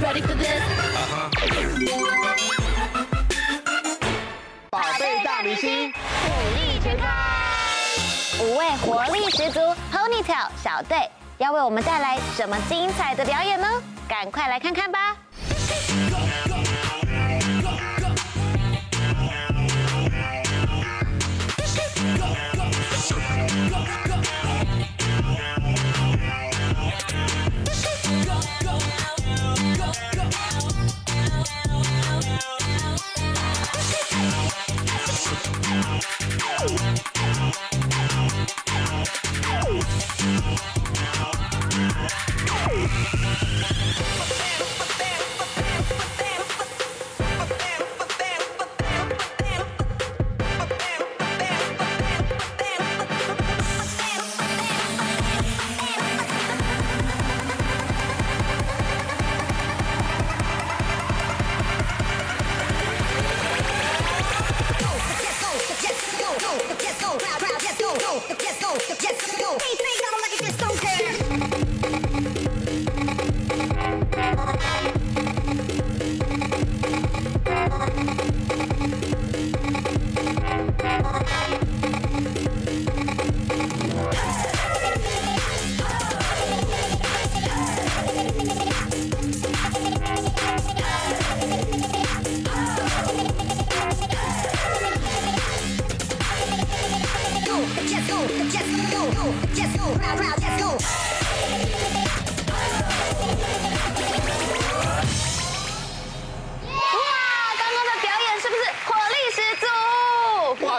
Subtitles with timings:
[0.00, 0.62] ready for this?
[4.70, 7.06] 宝贝大明星，火力全开，
[8.40, 9.60] 五位活力十足
[9.92, 13.66] Ponytail 小队要为我们带来什么精彩的表演呢？
[14.08, 15.16] 赶快来看看吧！
[36.66, 37.17] Woo!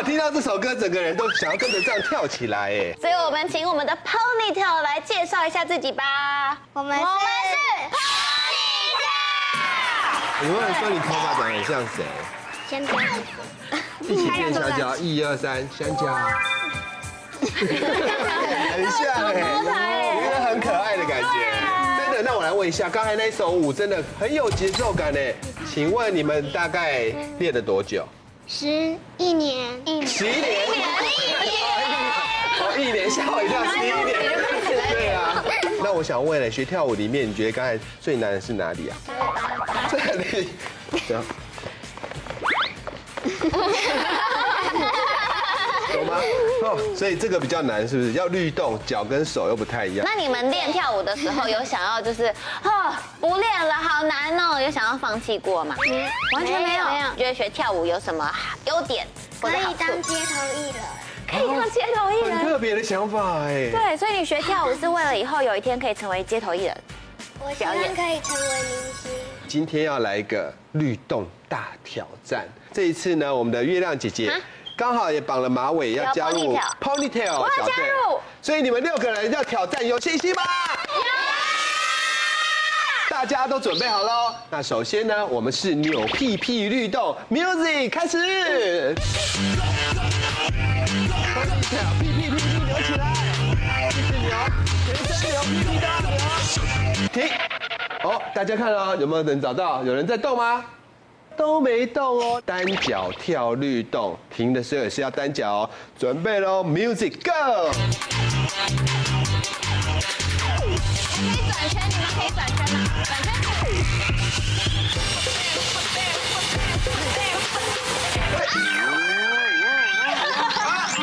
[0.06, 2.94] 听到这首歌，整个人都想要跟着这样跳起来哎！
[3.00, 6.58] 所以我们请我们的 Ponytail 来介绍一下自己吧。
[6.74, 7.90] 我们是 Ponytail。
[10.42, 12.04] 有没有人说你头发长得很像谁？
[12.70, 12.94] 香蕉。
[14.02, 16.06] 一起变香蕉， 一二三，香蕉。
[17.40, 19.02] 很像
[19.34, 21.28] 哎，有一个很可爱的感觉。
[21.98, 25.34] 真的，那我来问一下，刚才那首舞真的很有节奏感哎，
[25.72, 28.08] 请问你们大概练了多久？
[28.52, 28.66] 十
[29.20, 31.38] 一年，十一年，一年，
[32.60, 34.04] 哦，一年吓我一跳，十一年，
[34.90, 35.46] 对啊。
[35.84, 38.98] 那我想问了，学跳舞里面，你觉得刚才最难的是哪里啊？
[39.88, 40.50] 这里，
[40.98, 41.24] 行。
[43.40, 43.66] 懂吗？
[46.70, 48.14] 哦，所以这个比较难，是不是？
[48.14, 50.06] 要律动，脚跟手又不太一样。
[50.08, 52.28] 那你们练跳舞的时候，有想要就是，
[52.64, 55.76] 哦，不练了，好难哦，有想要放弃过吗？
[56.36, 56.86] 完全没有。
[56.86, 57.10] 没有。
[57.18, 58.30] 觉得学跳舞有什么
[58.66, 59.08] 优点？
[59.42, 60.76] 可以当街头艺人。
[61.28, 62.38] 可以当街头艺人。
[62.38, 63.70] 很特别的想法哎。
[63.72, 66.78] 对，所以你学跳舞是为了以后有一天可以成为街头艺人。
[67.40, 69.12] 我希望可以成为明星。
[69.48, 72.46] 今天要来一个律动大挑战。
[72.74, 74.32] 这一次呢，我们的月亮姐姐。
[74.80, 77.74] 刚好也绑了马尾，要加入 Ponytail 小队，
[78.42, 80.42] 所以你们六个人要挑战，有信心吗？
[80.88, 81.04] 有！
[83.10, 84.34] 大家都准备好喽。
[84.50, 88.96] 那首先呢，我们是扭屁屁律动，Music 开始。
[91.36, 93.14] Ponytail 屁屁屁屁扭起来，
[93.92, 94.32] 继续扭，
[94.86, 96.08] 全身扭，屁屁大扭。
[97.12, 97.30] 停。
[98.04, 99.84] 哦，大家看哦，有没有人找到？
[99.84, 100.64] 有人在动吗？
[101.40, 105.70] 都没动哦，单脚跳律动，停的时候也是要单脚哦。
[105.98, 107.72] 准备喽，Music Go！
[107.72, 107.80] 可
[111.24, 112.76] 以转圈，你们可以转圈吗？
[113.06, 113.32] 转圈。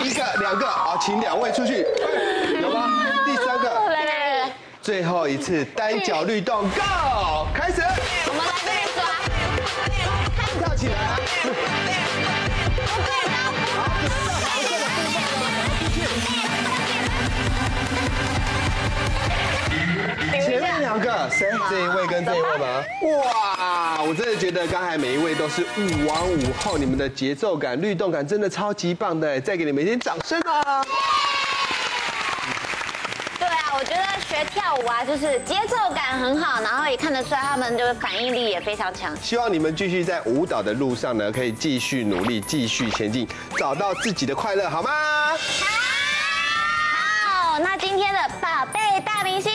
[0.05, 1.87] 一个，两个，好，请两位出去。
[2.61, 2.91] 有吗？
[3.25, 3.71] 第三个。
[3.89, 4.53] 来来来。
[4.83, 7.47] 最后一次单脚律动，Go！
[7.55, 7.86] 开始。
[20.87, 21.51] 两个谁？
[21.69, 22.65] 这一位跟这一位吗？
[23.03, 24.03] 哇！
[24.03, 30.85] 我真的觉得刚才每一位都是舞王舞后，你们的节奏感、律动感真的超级棒的，再给你们一点掌声啊！
[33.79, 39.15] 我觉得学跳舞啊，就是节奏感很好，然后也看得出来他们就是反应力也非常强。
[39.21, 43.29] 希望你们继续在舞蹈的路上呢，可以继续努力，继续前进，
[43.59, 44.91] 找到自己的快乐，好吗？
[45.61, 45.67] 好。
[47.29, 49.53] 好，那今天的宝贝大明星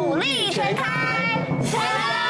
[0.00, 2.29] 努力全开。